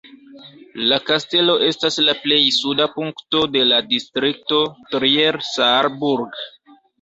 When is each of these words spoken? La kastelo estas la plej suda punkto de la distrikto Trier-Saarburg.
La 0.91 0.95
kastelo 1.09 1.57
estas 1.67 1.97
la 2.07 2.15
plej 2.21 2.39
suda 2.55 2.87
punkto 2.95 3.43
de 3.57 3.61
la 3.73 3.83
distrikto 3.93 4.59
Trier-Saarburg. 4.95 6.43